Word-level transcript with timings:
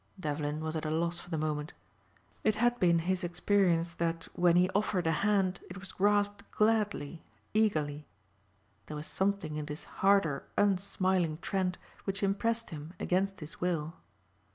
Devlin 0.19 0.61
was 0.61 0.75
at 0.75 0.83
a 0.83 0.89
loss 0.89 1.19
for 1.19 1.29
the 1.29 1.37
moment. 1.37 1.73
It 2.43 2.55
had 2.55 2.79
been 2.79 2.97
his 3.05 3.23
experience 3.23 3.93
that 3.93 4.27
when 4.33 4.55
he 4.55 4.67
offered 4.71 5.05
a 5.05 5.11
hand 5.21 5.59
it 5.69 5.77
was 5.79 5.91
grasped 5.91 6.41
gladly, 6.49 7.21
eagerly. 7.53 8.07
There 8.87 8.97
was 8.97 9.05
something 9.05 9.57
in 9.57 9.67
this 9.67 9.83
harder 9.83 10.43
unsmiling 10.57 11.37
Trent 11.43 11.77
which 12.05 12.23
impressed 12.23 12.71
him 12.71 12.93
against 12.99 13.41
his 13.41 13.61
will. 13.61 13.93